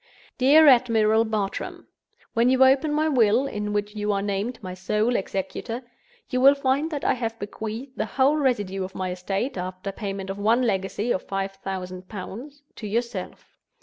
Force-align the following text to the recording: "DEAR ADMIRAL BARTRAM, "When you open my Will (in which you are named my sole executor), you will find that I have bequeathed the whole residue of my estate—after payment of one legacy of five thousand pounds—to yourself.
"DEAR 0.39 0.67
ADMIRAL 0.67 1.25
BARTRAM, 1.25 1.85
"When 2.33 2.49
you 2.49 2.63
open 2.63 2.91
my 2.91 3.07
Will 3.07 3.45
(in 3.45 3.71
which 3.71 3.95
you 3.95 4.11
are 4.11 4.21
named 4.23 4.57
my 4.63 4.73
sole 4.73 5.15
executor), 5.15 5.83
you 6.27 6.41
will 6.41 6.55
find 6.55 6.89
that 6.89 7.05
I 7.05 7.13
have 7.13 7.37
bequeathed 7.37 7.95
the 7.99 8.07
whole 8.07 8.35
residue 8.35 8.83
of 8.83 8.95
my 8.95 9.11
estate—after 9.11 9.91
payment 9.91 10.31
of 10.31 10.39
one 10.39 10.63
legacy 10.63 11.11
of 11.11 11.21
five 11.27 11.51
thousand 11.51 12.09
pounds—to 12.09 12.87
yourself. 12.87 13.59